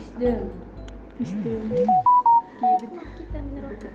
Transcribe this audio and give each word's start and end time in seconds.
Wisdom. 0.00 0.48
Wisdom. 1.20 1.60
Okay, 1.68 1.84
betul. 2.80 3.04
Kita 3.20 3.36
menerokok. 3.44 3.92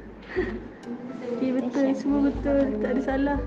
Okay, 1.33 1.49
betul. 1.49 1.85
Semua 1.97 2.19
betul. 2.29 2.61
Tak 2.77 2.89
ada 2.93 3.01
salah. 3.01 3.39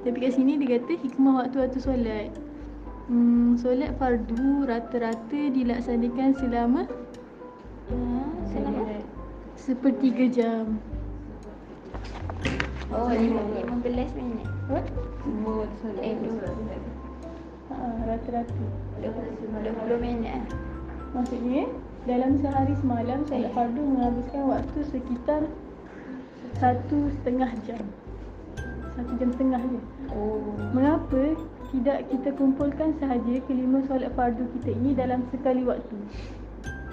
Tapi 0.00 0.16
kat 0.16 0.32
sini 0.32 0.56
dia 0.56 0.80
kata 0.80 0.96
hikmah 0.96 1.44
waktu-waktu 1.44 1.76
solat. 1.76 2.32
Hmm, 3.12 3.60
solat 3.60 3.92
fardu 4.00 4.64
rata-rata 4.64 5.40
dilaksanakan 5.52 6.30
selama 6.40 6.82
Ah, 7.92 8.32
Selama. 8.48 8.96
sepertiga 9.58 10.24
jam. 10.32 10.80
Oh, 12.88 13.12
lima, 13.12 13.42
lima 13.52 13.76
belas 13.84 14.08
minit. 14.16 14.48
What? 14.72 14.88
Semua 15.20 15.68
solat. 15.84 16.00
Eh, 16.00 16.16
dua. 16.16 16.48
Ha, 17.68 17.76
rata-rata. 18.08 18.64
Dua 19.04 19.72
puluh 19.84 19.98
minit 20.00 20.32
ah. 20.40 20.44
Maksudnya 21.12 21.68
dalam 22.08 22.40
sehari 22.40 22.74
semalam 22.80 23.22
solat 23.28 23.52
fardu 23.52 23.80
menghabiskan 23.84 24.42
waktu 24.48 24.78
sekitar 24.88 25.44
satu 26.56 27.12
setengah 27.20 27.52
jam. 27.68 27.84
Satu 28.96 29.12
jam 29.20 29.28
setengah 29.36 29.60
je. 29.60 29.80
Oh. 30.16 30.56
Mengapa 30.72 31.36
tidak 31.72 32.08
kita 32.08 32.32
kumpulkan 32.36 32.96
sahaja 32.96 33.34
kelima 33.44 33.84
solat 33.84 34.08
fardu 34.16 34.44
kita 34.58 34.72
ini 34.72 34.96
dalam 34.96 35.28
sekali 35.28 35.62
waktu? 35.68 35.96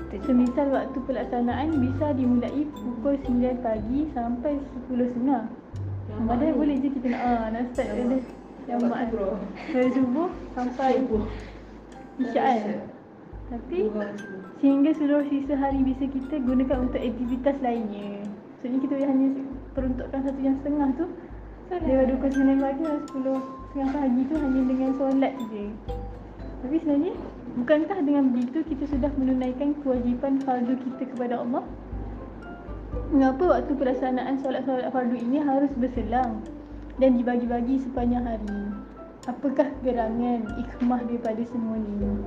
Semisal 0.09 0.73
waktu 0.73 0.97
pelaksanaan 1.05 1.69
bisa 1.85 2.17
dimulai 2.17 2.65
pukul 2.73 3.13
9 3.23 3.61
pagi 3.61 4.09
sampai 4.17 4.57
10.30. 4.89 5.25
Padahal 6.25 6.53
boleh 6.57 6.75
je 6.81 6.89
kita 6.89 7.07
nak 7.13 7.21
ah, 7.21 7.45
nak 7.53 7.63
start 7.71 7.93
yang 8.65 8.81
mak 8.85 9.09
dari 9.69 9.89
subuh 9.93 10.29
sampai 10.53 11.01
isyak 12.21 12.45
kan. 12.65 12.98
Tapi 13.49 13.89
sehingga 14.61 14.91
seluruh 14.93 15.25
sisa 15.25 15.57
hari 15.57 15.81
bisa 15.81 16.05
kita 16.05 16.37
gunakan 16.37 16.85
untuk 16.85 17.01
aktivitas 17.01 17.57
lainnya. 17.65 18.21
Maksudnya 18.59 18.79
kita 18.85 18.95
hanya 19.07 19.27
peruntukkan 19.71 20.19
satu 20.19 20.39
jam 20.43 20.55
setengah 20.59 20.89
tu 20.99 21.05
Daripada 21.69 22.11
pukul 22.17 22.31
9 22.33 22.65
pagi 22.65 22.81
dan 22.81 22.99
10 23.07 23.69
setengah 23.69 23.89
pagi 23.93 24.21
tu 24.25 24.35
hanya 24.35 24.61
dengan 24.65 24.91
solat 24.97 25.33
je 25.53 25.65
Tapi 26.59 26.75
sebenarnya 26.81 27.13
bukankah 27.55 27.99
dengan 28.03 28.23
begitu 28.33 28.57
kita 28.67 28.83
sudah 28.89 29.11
menunaikan 29.15 29.77
kewajipan 29.79 30.43
fardu 30.43 30.75
kita 30.75 31.07
kepada 31.13 31.39
Allah? 31.39 31.63
Mengapa 33.13 33.43
waktu 33.47 33.71
pelaksanaan 33.77 34.41
solat-solat 34.41 34.89
fardu 34.89 35.15
ini 35.15 35.39
harus 35.39 35.71
berselang 35.77 36.43
dan 36.97 37.15
dibagi-bagi 37.15 37.79
sepanjang 37.85 38.25
hari? 38.27 38.75
Apakah 39.29 39.71
gerangan 39.85 40.41
ikmah 40.57 41.05
daripada 41.05 41.41
semua 41.47 41.77
ini? 41.77 42.17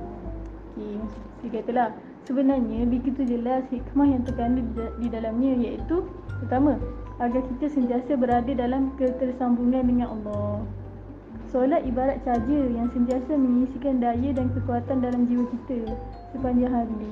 Okey, 0.73 0.97
dia 1.45 1.61
katalah 1.61 1.93
sebenarnya 2.25 2.89
begitu 2.89 3.21
jelas 3.29 3.61
hikmah 3.69 4.09
yang 4.09 4.25
terkandung 4.25 4.65
di 4.65 4.73
da- 4.73 4.95
di 4.97 5.07
dalamnya 5.13 5.53
iaitu 5.53 6.01
pertama 6.41 6.81
agar 7.21 7.45
kita 7.45 7.69
sentiasa 7.69 8.17
berada 8.17 8.49
dalam 8.57 8.89
ketersambungan 8.97 9.85
dengan 9.85 10.17
Allah. 10.17 10.65
Solat 11.53 11.85
ibarat 11.85 12.25
caja 12.25 12.59
yang 12.73 12.89
sentiasa 12.89 13.37
mengisikan 13.37 14.01
daya 14.01 14.33
dan 14.33 14.49
kekuatan 14.57 15.05
dalam 15.05 15.29
jiwa 15.29 15.45
kita 15.53 15.93
sepanjang 16.33 16.73
hari. 16.73 17.05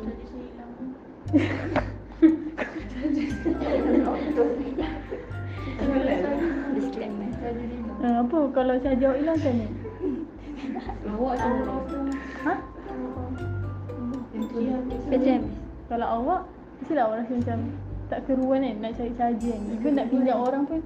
Uh, 8.02 8.18
apa 8.26 8.38
kalau 8.58 8.76
caja 8.82 9.06
awak 9.06 9.18
hilang 9.22 9.38
macam 9.38 9.54
ni? 9.54 9.68
Awak 11.06 11.36
tu. 11.86 12.01
Pejam. 15.12 15.42
Kalau 15.92 16.08
awak 16.24 16.42
Mestilah 16.80 17.04
awak 17.12 17.18
rasa 17.20 17.34
macam 17.36 17.60
Tak 18.08 18.20
keruan 18.24 18.64
kan 18.64 18.76
Nak 18.80 18.92
cari 18.96 19.14
caja 19.20 19.52
kan 19.52 19.76
Even 19.76 19.94
nak 20.00 20.08
pinjam 20.08 20.38
orang 20.40 20.64
pun. 20.64 20.80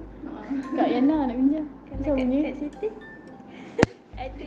Kak 0.74 0.88
Yana 0.90 1.30
nak 1.30 1.36
pinjam. 1.38 1.64
Macam 1.94 2.12
kat 2.18 2.26
ni. 2.26 2.38
kat. 2.42 2.92
Ada. 4.18 4.46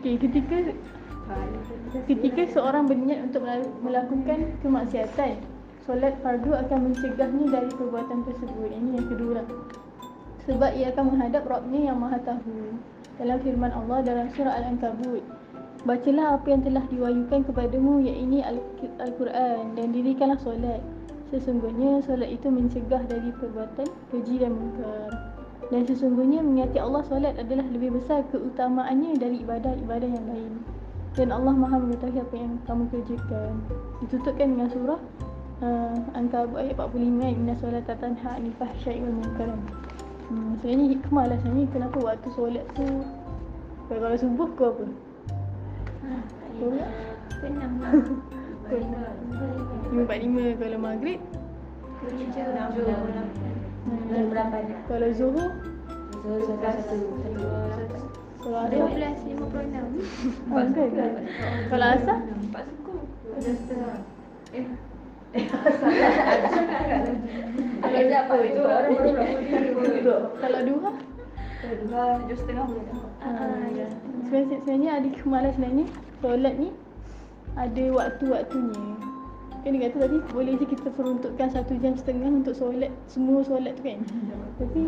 Okay 0.00 0.14
ketika 0.16 0.56
Ketika 2.08 2.42
seorang 2.48 2.88
berniat 2.88 3.28
untuk 3.28 3.44
mela- 3.44 3.72
melakukan 3.84 4.56
kemaksiatan 4.64 5.44
Solat 5.84 6.20
fardu 6.20 6.52
akan 6.52 6.92
mencegahnya 6.92 7.44
dari 7.48 7.72
perbuatan 7.72 8.20
tersebut. 8.28 8.68
Ini 8.68 9.00
yang 9.00 9.08
kedua. 9.08 9.40
Lah 9.40 9.46
Sebab 10.44 10.76
ia 10.76 10.92
akan 10.92 11.04
menghadap 11.16 11.48
Rabbnya 11.48 11.80
yang 11.88 11.96
maha 11.96 12.20
tahu. 12.20 12.76
Dalam 13.16 13.40
firman 13.40 13.72
Allah 13.72 14.04
dalam 14.04 14.28
surah 14.36 14.52
Al-Ankabut 14.60 15.24
Bacalah 15.86 16.38
apa 16.38 16.46
yang 16.50 16.62
telah 16.66 16.84
diwahyukan 16.90 17.46
kepadamu 17.46 18.02
Al- 18.42 18.66
Al-Quran 18.98 19.78
Dan 19.78 19.94
dirikanlah 19.94 20.38
solat 20.42 20.82
Sesungguhnya 21.30 22.02
solat 22.02 22.34
itu 22.34 22.50
mencegah 22.50 23.04
dari 23.06 23.30
perbuatan 23.38 23.86
keji 24.10 24.42
dan 24.42 24.58
mungkar 24.58 25.10
Dan 25.70 25.86
sesungguhnya 25.86 26.42
mengingati 26.42 26.82
Allah 26.82 27.06
solat 27.06 27.38
adalah 27.38 27.66
lebih 27.70 27.94
besar 27.94 28.26
keutamaannya 28.34 29.22
dari 29.22 29.44
ibadah-ibadah 29.46 30.10
yang 30.10 30.26
lain 30.26 30.54
dan 31.18 31.34
Allah 31.34 31.50
Maha 31.50 31.82
mengetahui 31.82 32.22
apa 32.22 32.36
yang 32.38 32.62
kamu 32.62 32.86
kerjakan. 32.94 33.58
Ditutupkan 33.98 34.54
dengan 34.54 34.70
surah 34.70 35.02
uh, 35.66 35.98
Ankabut 36.14 36.62
ayat 36.62 36.78
45 36.78 36.94
kan. 36.94 37.30
Inna 37.34 37.54
solata 37.58 37.94
tanha 37.98 38.38
anil 38.38 38.54
fahsya'i 38.54 39.02
wal 39.02 39.16
munkar. 39.18 39.50
Hmm, 40.30 40.54
sebenarnya 40.62 40.86
hikmah 40.94 41.24
lah 41.26 41.38
sebenarnya 41.42 41.68
kenapa 41.74 41.98
waktu 42.04 42.28
solat 42.38 42.64
tu 42.78 42.86
kalau, 43.88 44.20
subuh 44.20 44.48
kau 44.52 44.76
apa? 44.76 44.84
Kau 46.58 46.72
Enam. 47.44 47.72
Lima 48.68 50.02
empat 50.04 50.18
lima 50.20 50.44
kalau 50.60 50.78
maghrib 50.80 51.20
Dan 54.08 54.24
berapa 54.28 54.56
ni? 54.68 54.74
Kalau 54.84 55.08
zuhur 55.16 55.50
satu. 56.44 56.96
Kalau 58.38 58.64
kan? 60.92 61.24
Kalau 61.72 61.86
asar 61.96 62.18
Empat 62.28 62.64
suku. 62.68 62.94
Ada 63.38 63.50
setengah. 63.54 63.96
Eh. 64.56 64.66
Kalau 67.78 68.00
dia 68.00 68.18
apa 68.24 68.34
itu 68.40 68.60
orang 68.64 68.88
baru 68.96 69.10
berapa 69.12 70.16
Kalau 70.40 70.60
duha 70.64 70.90
Kalau 71.58 71.76
dua, 71.84 72.02
tujuh 72.24 72.36
setengah 72.38 72.64
boleh 72.64 72.84
tak? 72.88 73.04
Ah, 73.20 73.66
ya. 73.76 73.88
Sebenarnya, 74.28 74.60
sebenarnya 74.60 74.90
ada 74.92 75.08
lah 75.40 75.52
sebenarnya. 75.56 75.86
Solat 76.20 76.54
ni 76.60 76.68
Ada 77.56 77.84
waktu-waktunya. 77.96 78.84
Kan 79.64 79.70
dia 79.72 79.80
kata 79.88 79.96
tadi 80.04 80.18
Boleh 80.36 80.52
je 80.60 80.66
kita 80.68 80.88
peruntukkan 80.92 81.48
Satu 81.48 81.80
jam 81.80 81.96
setengah 81.96 82.28
Untuk 82.28 82.52
solat 82.52 82.92
Semua 83.08 83.40
solat 83.40 83.72
tu 83.80 83.88
kan. 83.88 84.04
Tapi 84.60 84.80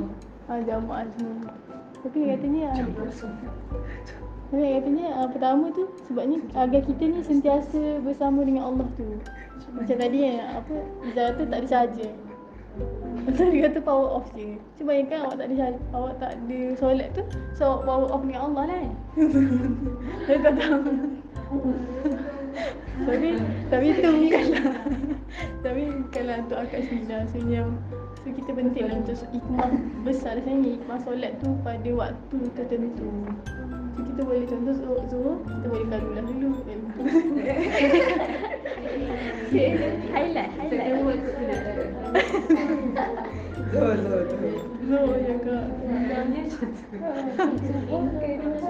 ah, 0.52 0.60
Jamaah 0.60 1.08
semua. 1.16 1.56
Tapi 2.04 2.16
dia 2.20 2.36
katanya 2.36 2.62
ada 2.68 3.04
Tapi 4.52 4.60
dia 4.60 4.72
katanya 4.76 5.06
ah, 5.16 5.28
Pertama 5.32 5.64
tu 5.72 5.88
Sebabnya 6.04 6.38
Agar 6.60 6.84
kita 6.84 7.02
ni 7.08 7.24
sentiasa 7.24 8.04
Bersama 8.04 8.44
dengan 8.44 8.76
Allah 8.76 8.92
tu. 8.92 9.08
Macam 9.72 9.96
tadi 9.96 10.18
kan 10.20 10.36
Apa 10.60 10.74
Zara 11.16 11.32
tu 11.32 11.48
tak 11.48 11.58
ada 11.64 11.68
charger 11.80 12.12
Lepas 13.24 13.48
dia 13.50 13.66
kata 13.66 13.80
power 13.82 14.20
off 14.20 14.28
je. 14.36 14.56
Cuba 14.78 14.94
bayangkan 14.94 15.26
awak 15.26 15.36
tak 15.40 15.46
ada 15.48 15.54
Awak 15.96 16.14
tak 16.20 16.30
ada 16.36 16.60
solat 16.76 17.08
tu 17.16 17.22
So 17.56 17.80
power 17.88 18.12
off 18.12 18.20
dengan 18.20 18.52
Allah 18.52 18.64
lah 18.68 18.78
kan 18.84 18.94
Kau 20.26 20.52
tahu 20.56 20.92
Tapi 23.04 23.28
Tapi 23.68 23.86
tu 24.00 24.10
bukanlah 24.12 24.66
Tapi 25.60 25.82
bukanlah 26.04 26.36
untuk 26.44 26.58
akad 26.64 26.82
sunnah 26.88 27.22
Sebenarnya 27.28 27.62
So 28.20 28.28
kita 28.36 28.52
penting 28.52 28.84
lah 28.84 29.00
untuk 29.00 29.16
hikmah 29.32 29.70
besar 30.04 30.36
Sebenarnya 30.44 30.76
hikmah 30.76 31.00
solat 31.08 31.40
tu 31.40 31.56
pada 31.64 31.88
waktu 31.96 32.52
tertentu. 32.52 33.08
So 33.96 34.04
kita 34.04 34.20
boleh 34.28 34.44
contoh 34.44 34.76
Zuhur, 34.76 35.00
Zuhur 35.08 35.40
kita 35.40 35.66
boleh 35.72 35.86
kalulah 35.88 36.24
dulu. 36.28 36.52
Kan 36.68 36.80
Highlight, 40.12 40.52
highlight. 40.52 41.16
Zuhur, 43.72 43.96
zuhur, 43.96 44.28
Zuhur 44.84 45.16
je 45.16 45.34
kak 45.40 45.64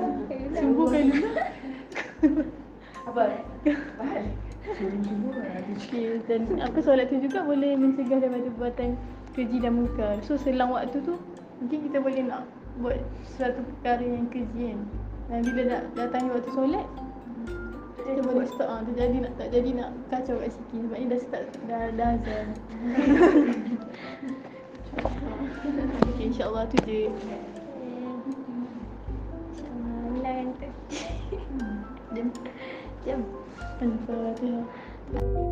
Okay, 5.91 6.23
dan 6.31 6.47
apa 6.63 6.79
solat 6.87 7.11
tu 7.11 7.19
juga 7.19 7.43
boleh 7.43 7.75
mencegah 7.75 8.23
daripada 8.23 8.47
perbuatan 8.47 8.95
keji 9.35 9.59
dan 9.59 9.75
munkar. 9.75 10.23
So 10.23 10.39
selang 10.39 10.71
waktu 10.71 11.03
tu 11.03 11.19
mungkin 11.59 11.91
kita 11.91 11.99
boleh 11.99 12.31
nak 12.31 12.47
buat 12.79 13.03
sesuatu 13.27 13.59
perkara 13.59 14.07
yang 14.07 14.31
keji 14.31 14.71
kan. 14.71 14.87
Dan 15.27 15.43
bila 15.51 15.63
nak 15.67 15.83
datang 15.99 16.31
waktu 16.31 16.47
solat 16.55 16.87
kita 18.07 18.23
boleh 18.23 18.47
stop 18.47 18.71
ah 18.71 18.87
tak 18.87 18.95
jadi 19.03 19.19
nak 19.19 19.33
tak 19.35 19.51
jadi 19.51 19.71
nak 19.83 19.91
kacau 20.15 20.39
kat 20.39 20.51
sikit 20.55 20.79
sebab 20.79 20.95
ni 20.95 21.07
dah 21.11 21.21
start 21.27 21.45
dah 21.67 21.83
dah 21.99 22.09
azan. 22.15 22.47
okay, 26.07 26.23
insya-Allah 26.31 26.71
tu 26.71 26.79
je. 26.87 27.11
InsyaAllah 29.59 30.07
hilang 30.15 30.55
tu. 30.55 30.71
Jom. 32.15 32.29
Jom. 33.03 33.21
Al-Fatihah. 33.83 35.50